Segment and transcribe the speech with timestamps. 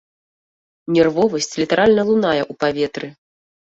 [0.95, 3.07] Нервовасць літаральна лунае ў паветры.